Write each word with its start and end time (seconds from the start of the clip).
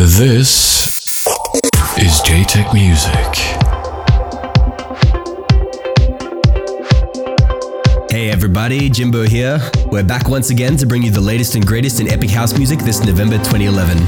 This 0.00 0.96
is 1.98 2.22
Jaytech 2.22 2.72
Music. 2.72 3.36
Hey 8.10 8.30
everybody, 8.30 8.88
Jimbo 8.88 9.24
here. 9.24 9.60
We're 9.88 10.02
back 10.02 10.26
once 10.26 10.48
again 10.48 10.78
to 10.78 10.86
bring 10.86 11.02
you 11.02 11.10
the 11.10 11.20
latest 11.20 11.54
and 11.54 11.66
greatest 11.66 12.00
in 12.00 12.10
epic 12.10 12.30
house 12.30 12.56
music 12.56 12.78
this 12.78 13.04
November 13.04 13.36
2011. 13.36 13.98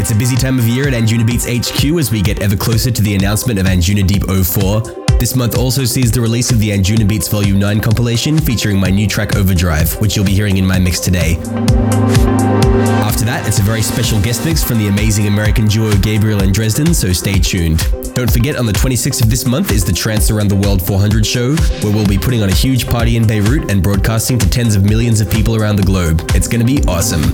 It's 0.00 0.10
a 0.10 0.16
busy 0.16 0.34
time 0.34 0.58
of 0.58 0.66
year 0.66 0.88
at 0.88 0.94
Anjunabeats 0.94 1.46
HQ 1.46 2.00
as 2.00 2.10
we 2.10 2.20
get 2.20 2.42
ever 2.42 2.56
closer 2.56 2.90
to 2.90 3.02
the 3.02 3.14
announcement 3.14 3.60
of 3.60 3.66
Anjunadeep 3.66 4.24
04. 4.44 5.16
This 5.20 5.36
month 5.36 5.56
also 5.56 5.84
sees 5.84 6.10
the 6.10 6.20
release 6.20 6.50
of 6.50 6.58
the 6.58 6.70
Anjunabeats 6.70 7.30
Volume 7.30 7.60
9 7.60 7.80
compilation 7.80 8.36
featuring 8.36 8.80
my 8.80 8.90
new 8.90 9.06
track 9.06 9.36
Overdrive, 9.36 9.92
which 10.00 10.16
you'll 10.16 10.26
be 10.26 10.34
hearing 10.34 10.56
in 10.56 10.66
my 10.66 10.80
mix 10.80 10.98
today. 10.98 11.38
After 13.10 13.24
that, 13.24 13.44
it's 13.44 13.58
a 13.58 13.62
very 13.62 13.82
special 13.82 14.20
guest 14.22 14.44
mix 14.44 14.62
from 14.62 14.78
the 14.78 14.86
amazing 14.86 15.26
American 15.26 15.66
duo 15.66 15.92
Gabriel 15.96 16.44
and 16.44 16.54
Dresden, 16.54 16.94
so 16.94 17.12
stay 17.12 17.40
tuned. 17.40 17.78
Don't 18.14 18.30
forget, 18.30 18.54
on 18.54 18.66
the 18.66 18.72
26th 18.72 19.20
of 19.20 19.28
this 19.28 19.44
month 19.44 19.72
is 19.72 19.84
the 19.84 19.92
Trance 19.92 20.30
Around 20.30 20.46
the 20.46 20.54
World 20.54 20.80
400 20.80 21.26
show, 21.26 21.56
where 21.82 21.92
we'll 21.92 22.06
be 22.06 22.16
putting 22.16 22.40
on 22.40 22.50
a 22.50 22.54
huge 22.54 22.86
party 22.86 23.16
in 23.16 23.26
Beirut 23.26 23.68
and 23.68 23.82
broadcasting 23.82 24.38
to 24.38 24.48
tens 24.48 24.76
of 24.76 24.84
millions 24.84 25.20
of 25.20 25.28
people 25.28 25.56
around 25.56 25.74
the 25.74 25.82
globe. 25.82 26.22
It's 26.36 26.46
going 26.46 26.64
to 26.64 26.66
be 26.66 26.86
awesome. 26.86 27.24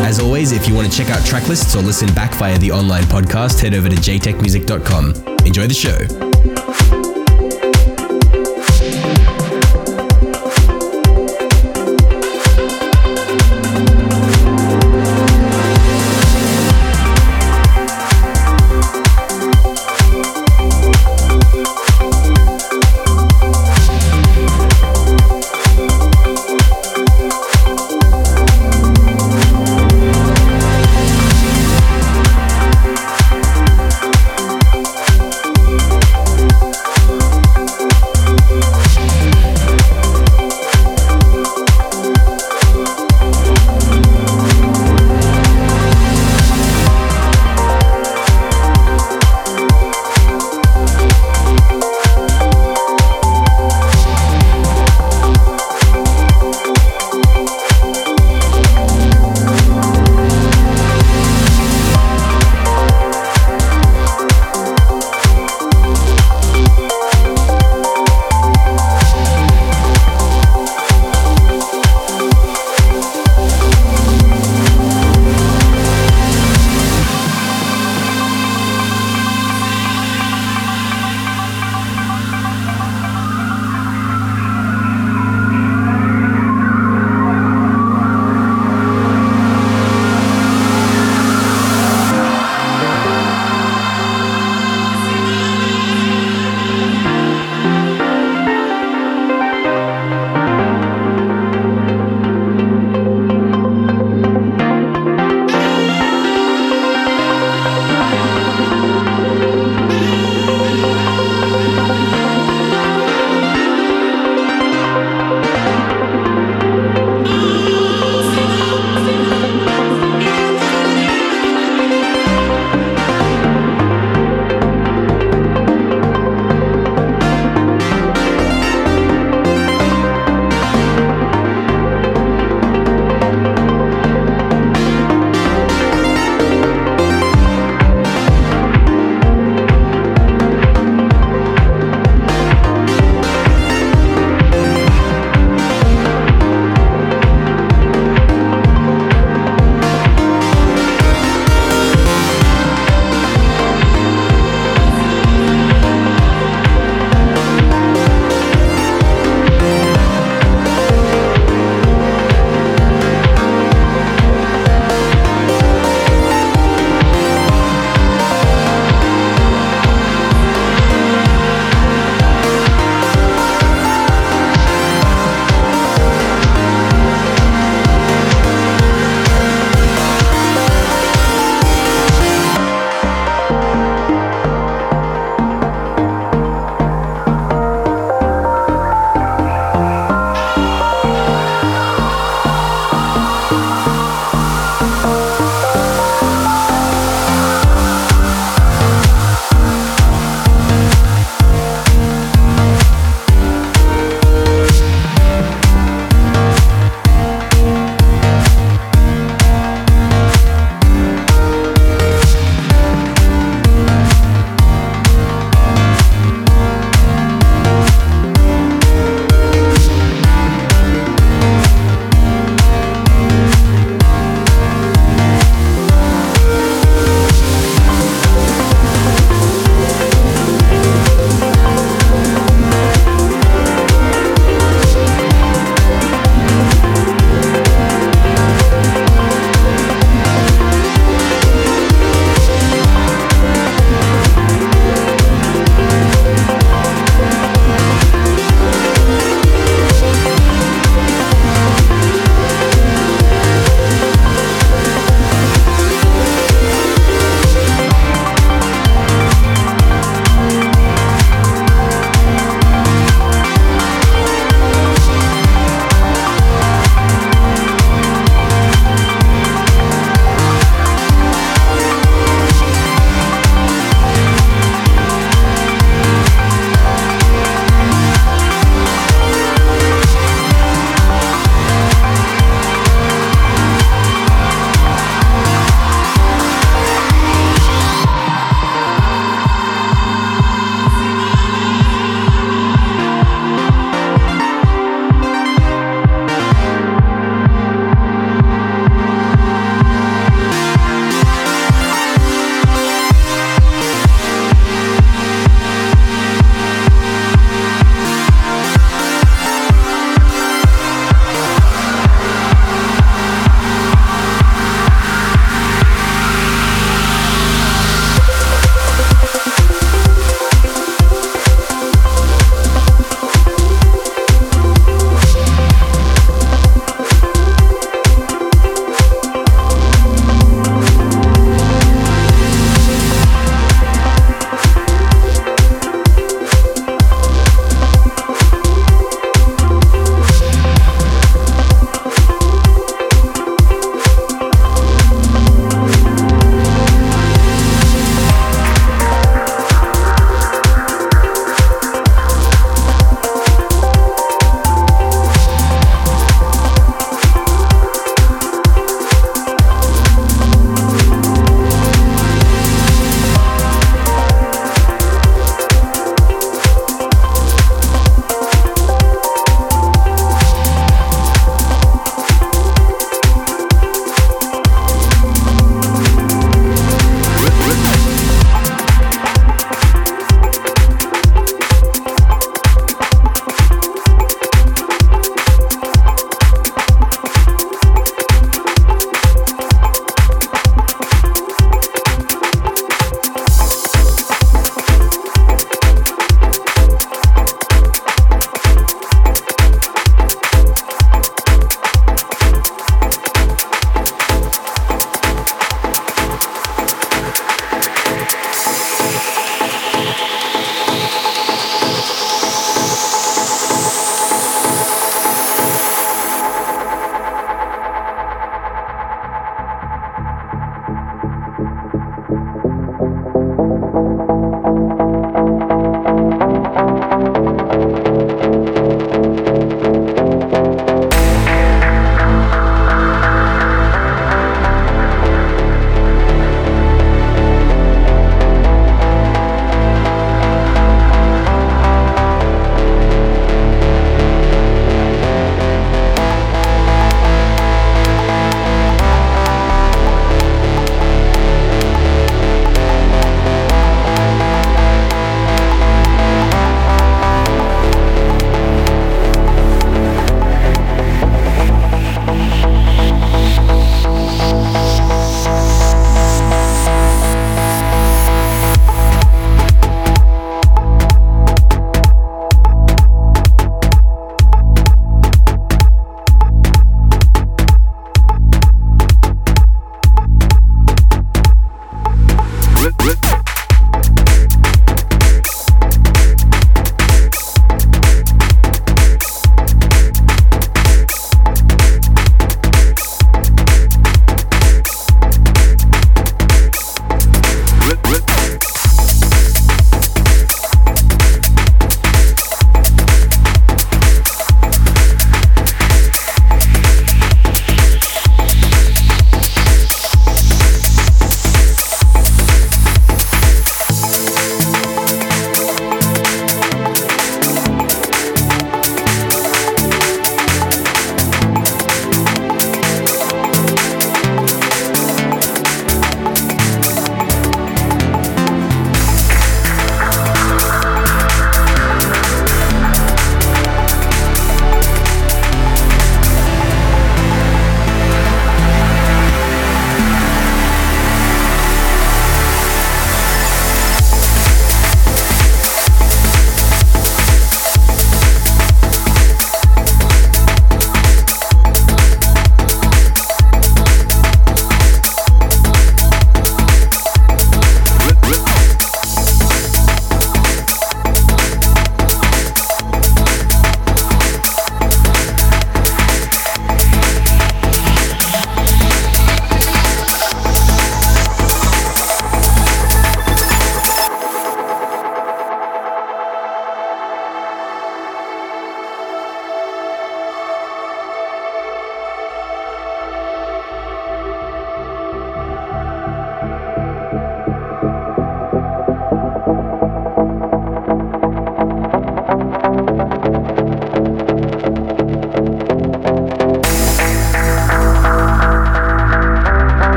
As 0.00 0.18
always, 0.18 0.50
if 0.52 0.66
you 0.66 0.74
want 0.74 0.90
to 0.90 0.96
check 0.96 1.10
out 1.10 1.24
track 1.26 1.46
lists 1.46 1.76
or 1.76 1.82
listen 1.82 2.12
back 2.14 2.32
via 2.36 2.58
the 2.58 2.72
online 2.72 3.04
podcast, 3.04 3.60
head 3.60 3.74
over 3.74 3.90
to 3.90 3.96
jaytechmusic.com. 3.96 5.14
Enjoy 5.44 5.66
the 5.66 5.74
show. 5.74 7.11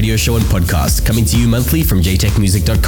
Radio 0.00 0.16
show 0.16 0.36
and 0.36 0.44
podcast, 0.46 1.04
coming 1.04 1.26
to 1.26 1.36
you 1.36 1.46
monthly 1.46 1.82
from 1.82 2.00
jaytechmusic.com. 2.00 2.79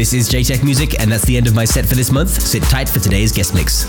This 0.00 0.14
is 0.14 0.30
Jaytech 0.30 0.64
Music, 0.64 0.98
and 0.98 1.12
that's 1.12 1.26
the 1.26 1.36
end 1.36 1.46
of 1.46 1.54
my 1.54 1.66
set 1.66 1.84
for 1.84 1.94
this 1.94 2.10
month. 2.10 2.30
Sit 2.30 2.62
tight 2.62 2.88
for 2.88 3.00
today's 3.00 3.32
guest 3.32 3.54
mix. 3.54 3.84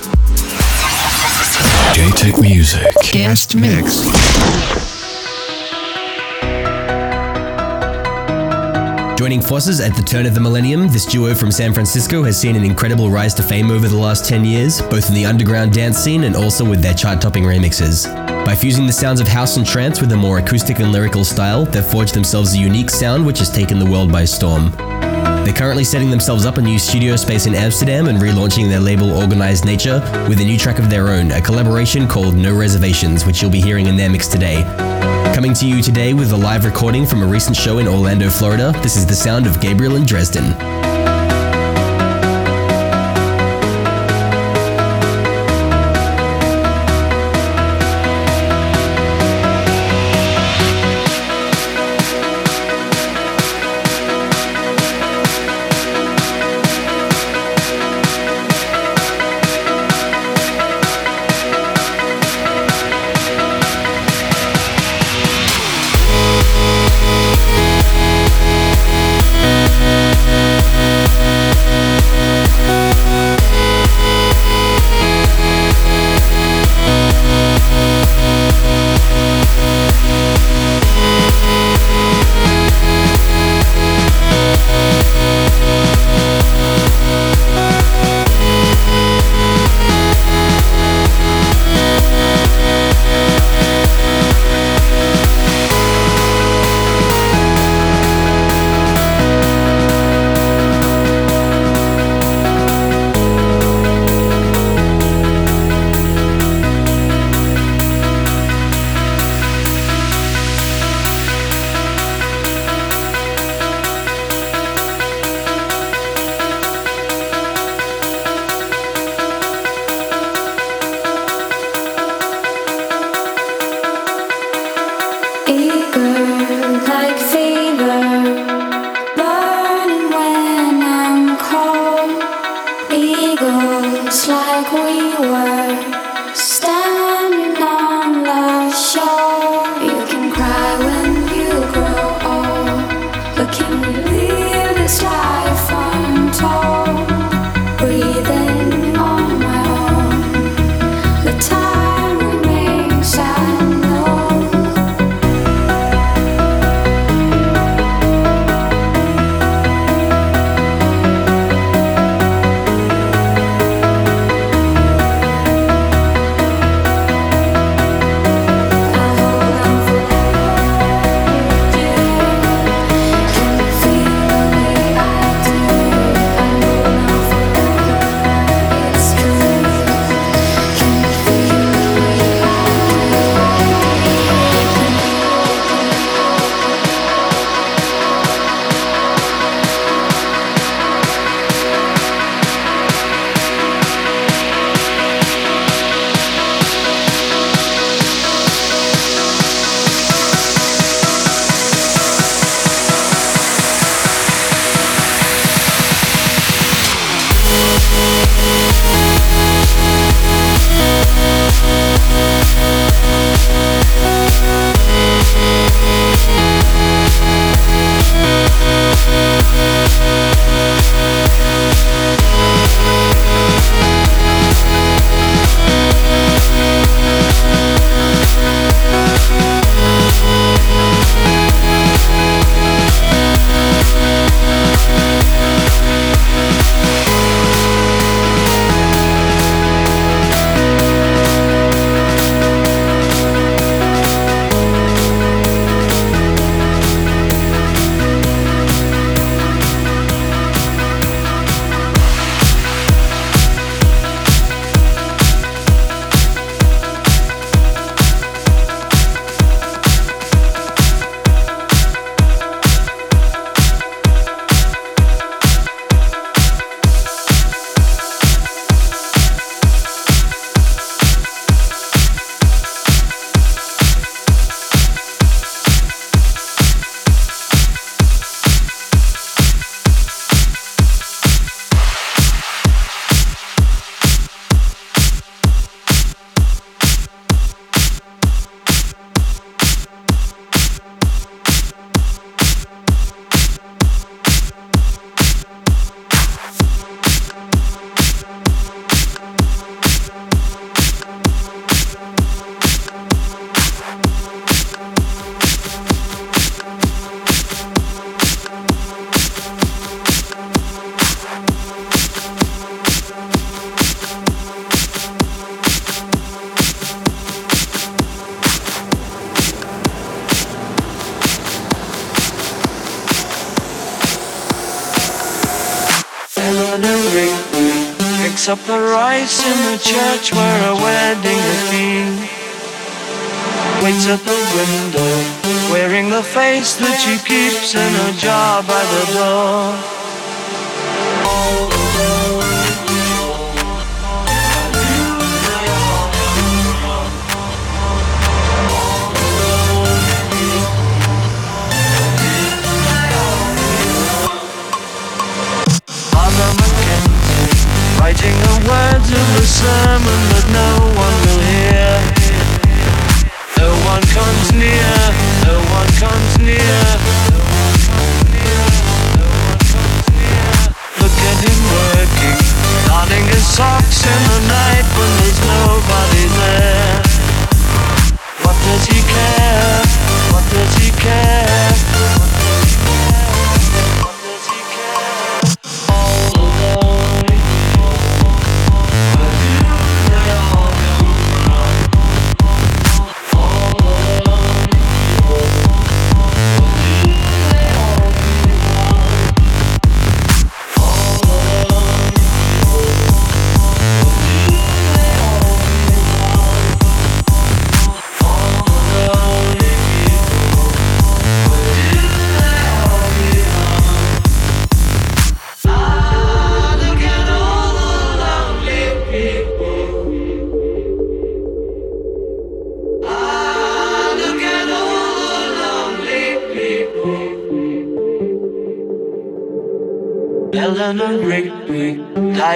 Jaytech 1.95 2.41
Music. 2.41 2.93
Guest 3.13 3.55
mix. 3.55 4.01
Joining 9.17 9.39
forces 9.41 9.79
at 9.79 9.95
the 9.95 10.03
turn 10.05 10.25
of 10.25 10.33
the 10.33 10.41
millennium, 10.41 10.89
this 10.89 11.05
duo 11.05 11.33
from 11.33 11.49
San 11.49 11.73
Francisco 11.73 12.23
has 12.23 12.37
seen 12.37 12.57
an 12.57 12.65
incredible 12.65 13.09
rise 13.09 13.33
to 13.35 13.41
fame 13.41 13.71
over 13.71 13.87
the 13.87 13.95
last 13.95 14.25
10 14.27 14.43
years, 14.43 14.81
both 14.81 15.07
in 15.07 15.15
the 15.15 15.25
underground 15.25 15.71
dance 15.71 15.97
scene 15.97 16.25
and 16.25 16.35
also 16.35 16.69
with 16.69 16.81
their 16.81 16.93
chart 16.93 17.21
topping 17.21 17.45
remixes. 17.45 18.13
By 18.45 18.53
fusing 18.53 18.85
the 18.85 18.91
sounds 18.91 19.21
of 19.21 19.29
house 19.29 19.55
and 19.55 19.65
trance 19.65 20.01
with 20.01 20.11
a 20.11 20.17
more 20.17 20.39
acoustic 20.39 20.79
and 20.79 20.91
lyrical 20.91 21.23
style, 21.23 21.63
they've 21.63 21.85
forged 21.85 22.13
themselves 22.13 22.53
a 22.53 22.57
unique 22.57 22.89
sound 22.89 23.25
which 23.25 23.39
has 23.39 23.49
taken 23.49 23.79
the 23.79 23.89
world 23.89 24.11
by 24.11 24.25
storm. 24.25 24.73
They're 25.43 25.53
currently 25.53 25.83
setting 25.83 26.11
themselves 26.11 26.45
up 26.45 26.57
a 26.57 26.61
new 26.61 26.77
studio 26.77 27.15
space 27.15 27.47
in 27.47 27.55
Amsterdam 27.55 28.07
and 28.07 28.19
relaunching 28.19 28.69
their 28.69 28.79
label 28.79 29.11
Organized 29.11 29.65
Nature 29.65 29.99
with 30.29 30.39
a 30.39 30.43
new 30.43 30.57
track 30.57 30.77
of 30.77 30.89
their 30.89 31.09
own, 31.09 31.31
a 31.31 31.41
collaboration 31.41 32.07
called 32.07 32.35
No 32.35 32.55
Reservations, 32.55 33.25
which 33.25 33.41
you'll 33.41 33.49
be 33.49 33.59
hearing 33.59 33.87
in 33.87 33.97
their 33.97 34.09
mix 34.09 34.27
today. 34.27 34.63
Coming 35.33 35.55
to 35.55 35.67
you 35.67 35.81
today 35.81 36.13
with 36.13 36.31
a 36.31 36.37
live 36.37 36.63
recording 36.63 37.07
from 37.07 37.23
a 37.23 37.25
recent 37.25 37.57
show 37.57 37.79
in 37.79 37.87
Orlando, 37.87 38.29
Florida, 38.29 38.71
this 38.83 38.95
is 38.95 39.07
the 39.07 39.15
sound 39.15 39.47
of 39.47 39.59
Gabriel 39.59 39.95
and 39.95 40.05
Dresden. 40.05 40.90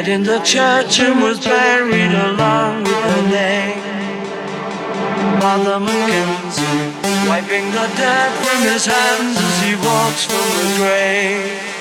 died 0.05 0.13
in 0.13 0.23
the 0.23 0.39
church 0.39 0.99
and 0.99 1.21
was 1.21 1.39
buried 1.39 2.11
along 2.11 2.83
with 2.83 3.03
her 3.11 3.29
name. 3.29 3.81
Mother 5.39 5.79
McKenzie 5.79 7.27
wiping 7.27 7.71
the 7.71 7.87
dirt 7.97 8.33
from 8.43 8.61
his 8.61 8.85
hands 8.85 9.37
as 9.37 9.63
he 9.63 9.75
walks 9.75 10.25
from 10.25 10.47
the 10.57 10.77
grave. 10.77 11.74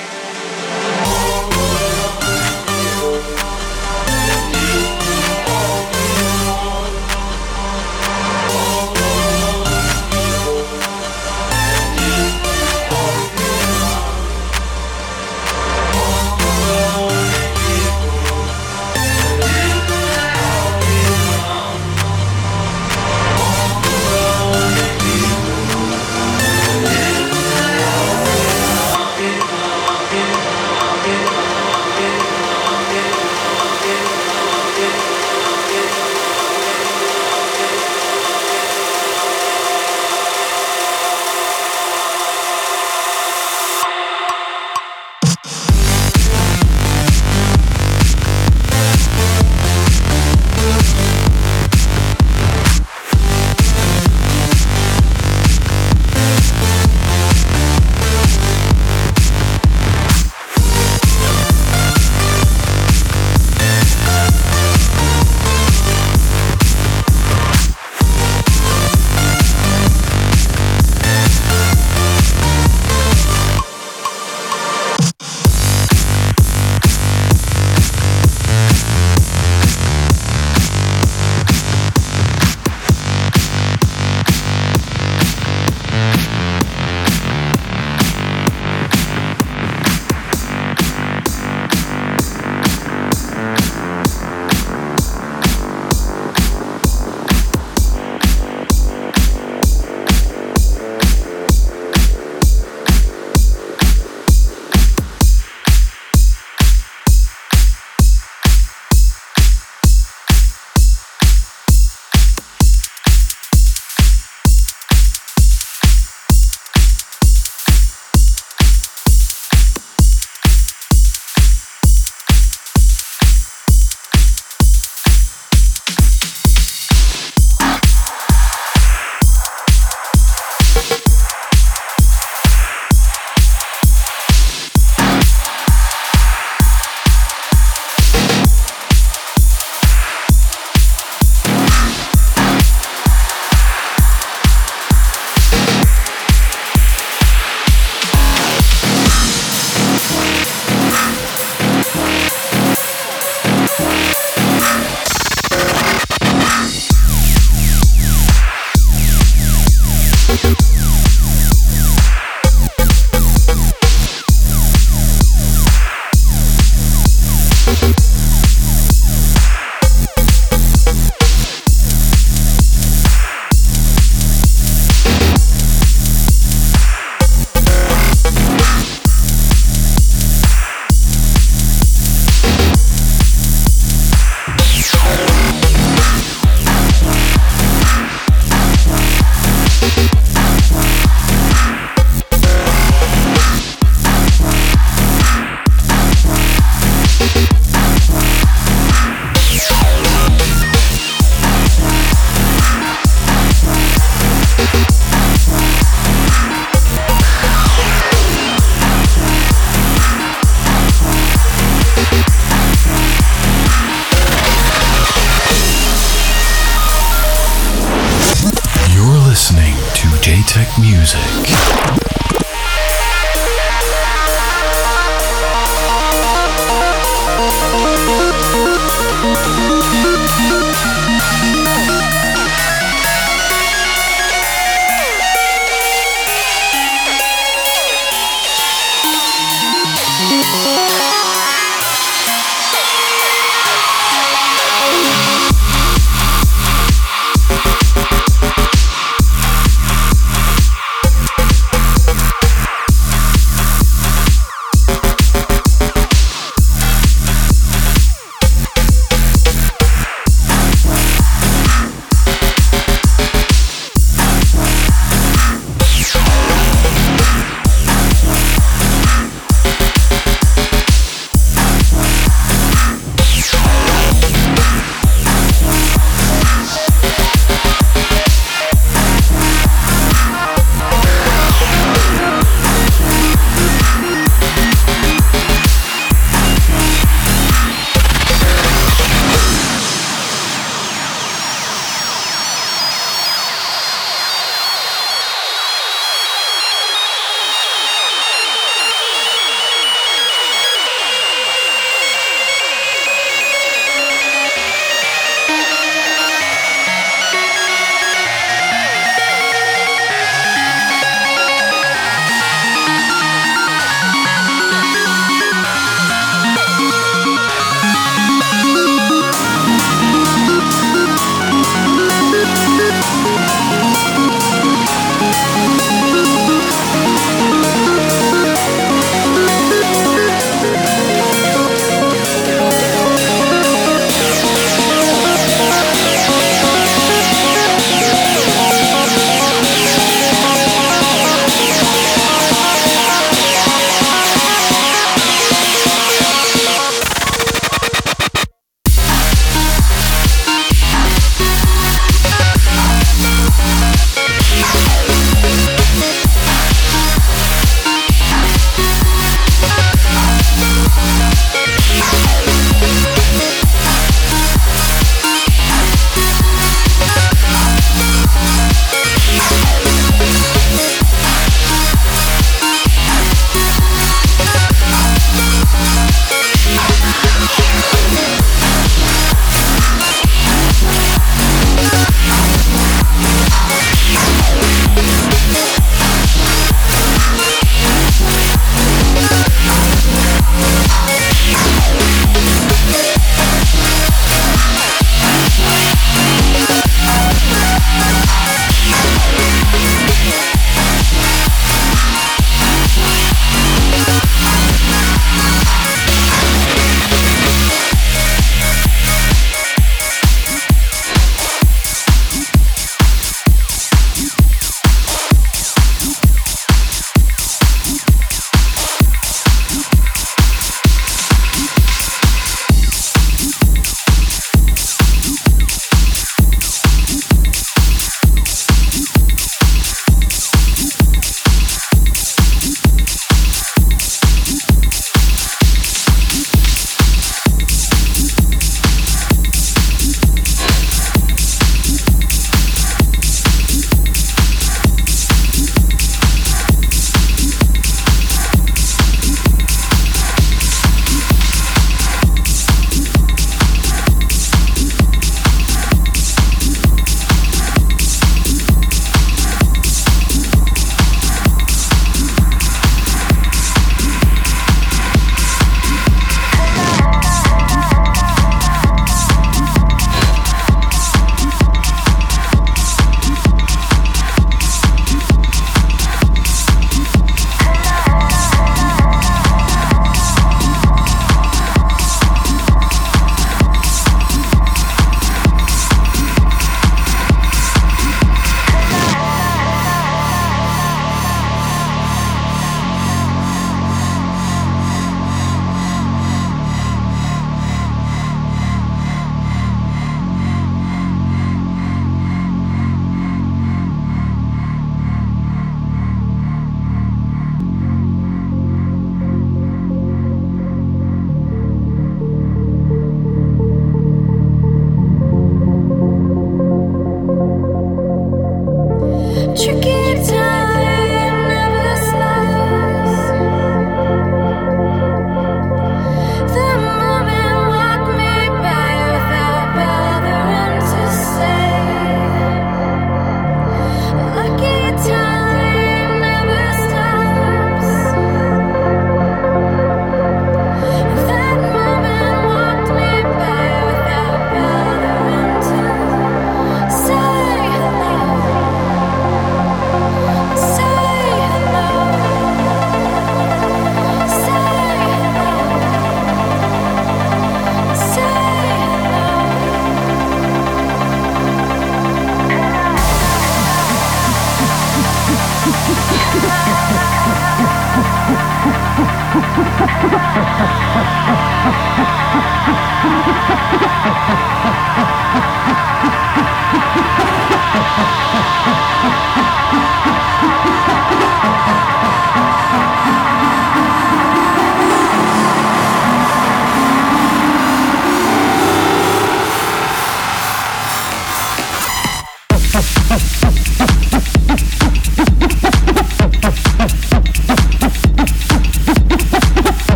Jaytech 220.21 220.77
Music. 220.77 222.14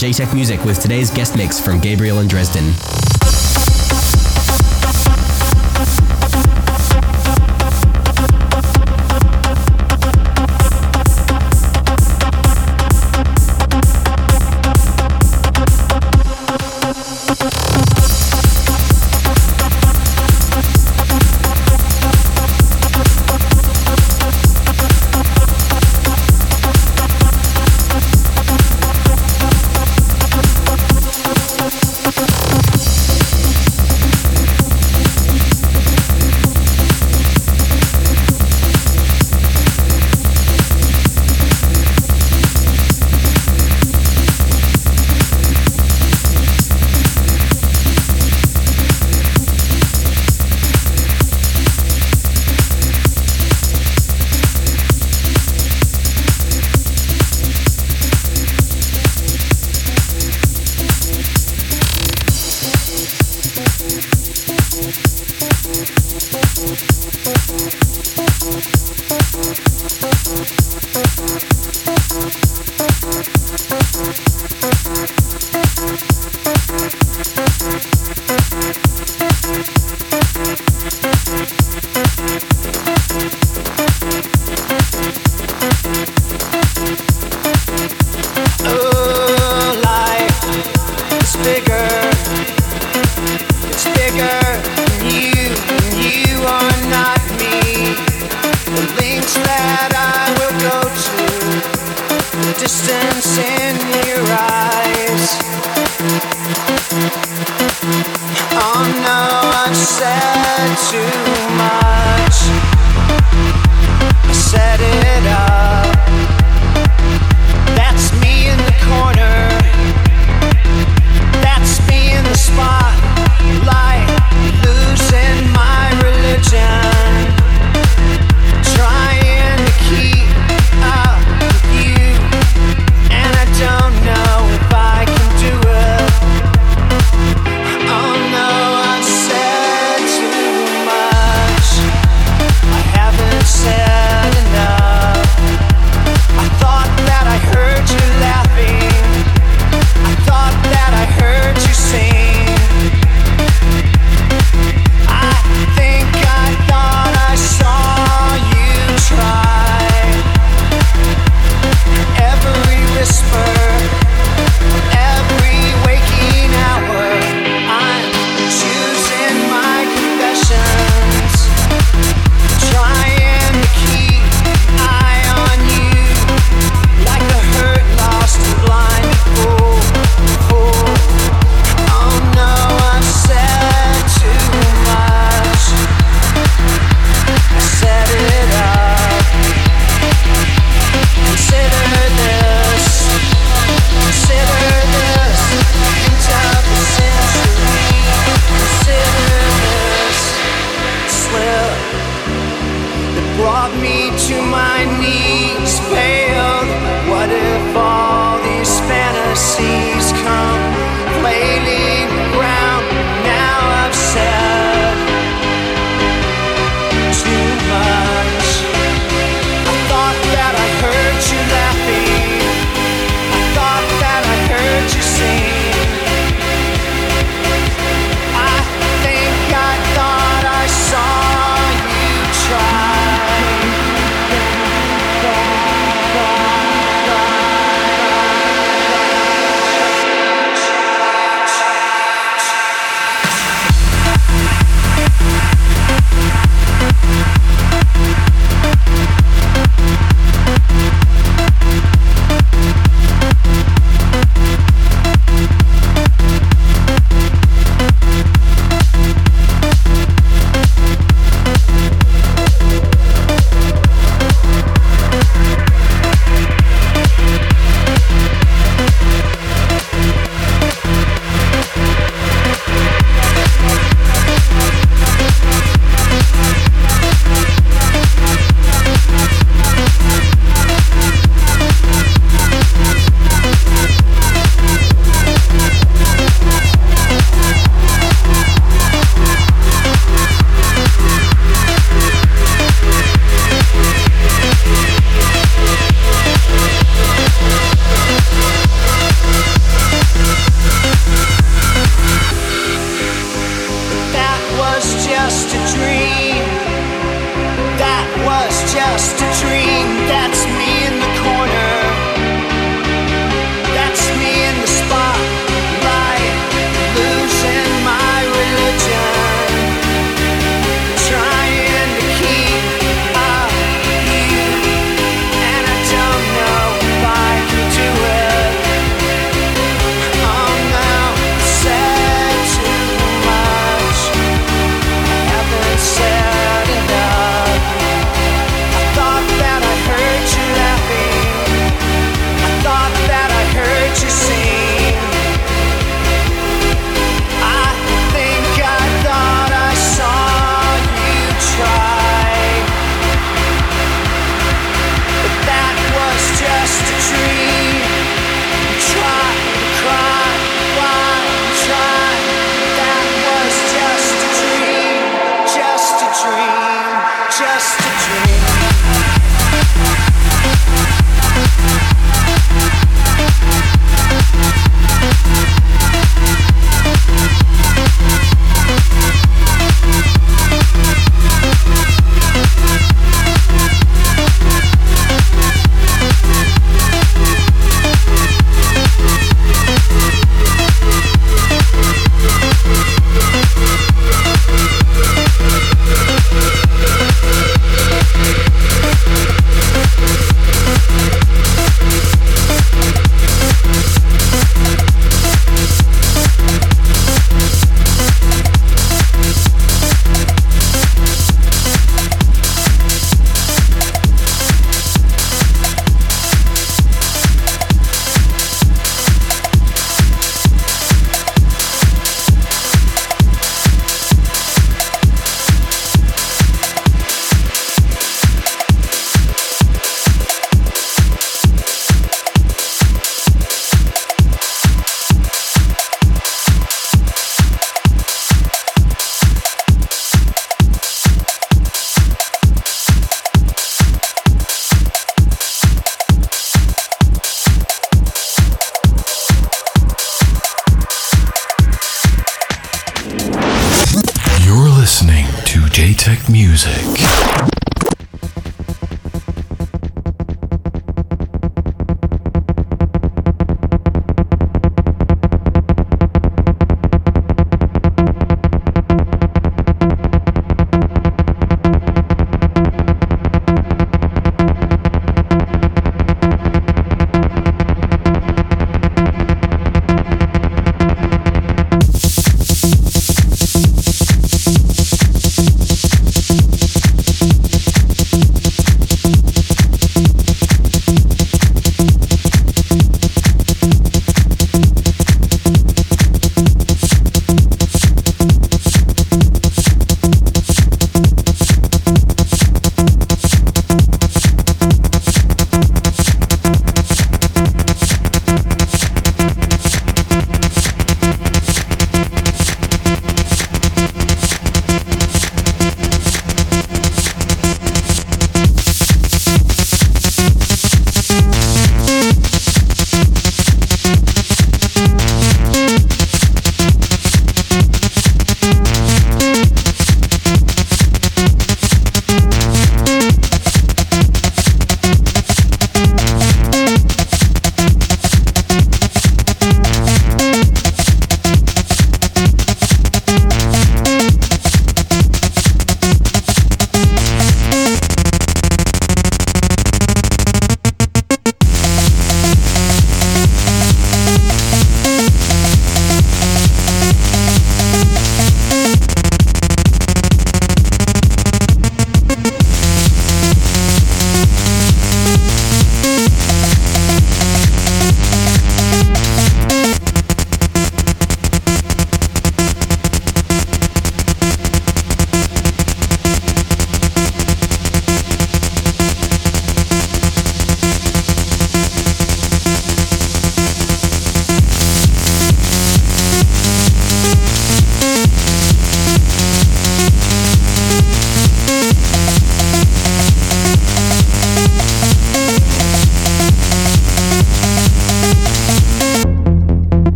Jaytech 0.00 0.32
Music 0.32 0.64
with 0.64 0.80
today's 0.80 1.10
guest 1.10 1.36
mix 1.36 1.60
from 1.60 1.78
Gabriel 1.78 2.20
and 2.20 2.30
Dresden. 2.30 3.09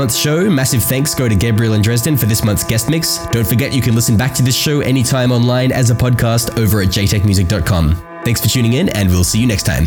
Month's 0.00 0.16
show. 0.16 0.48
Massive 0.48 0.82
thanks 0.82 1.14
go 1.14 1.28
to 1.28 1.34
Gabriel 1.34 1.74
and 1.74 1.84
Dresden 1.84 2.16
for 2.16 2.24
this 2.24 2.42
month's 2.42 2.64
guest 2.64 2.88
mix. 2.88 3.18
Don't 3.32 3.46
forget 3.46 3.74
you 3.74 3.82
can 3.82 3.94
listen 3.94 4.16
back 4.16 4.32
to 4.36 4.42
this 4.42 4.56
show 4.56 4.80
anytime 4.80 5.30
online 5.30 5.72
as 5.72 5.90
a 5.90 5.94
podcast 5.94 6.58
over 6.58 6.80
at 6.80 6.88
jaytechmusic.com. 6.88 8.22
Thanks 8.24 8.40
for 8.40 8.48
tuning 8.48 8.72
in, 8.72 8.88
and 8.96 9.10
we'll 9.10 9.24
see 9.24 9.38
you 9.38 9.46
next 9.46 9.64
time. 9.64 9.84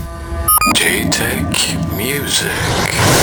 Jaytech 0.76 1.98
Music. 1.98 3.23